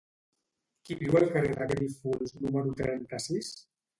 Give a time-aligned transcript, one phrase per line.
[0.87, 3.53] Qui viu al carrer de Grífols número trenta-sis?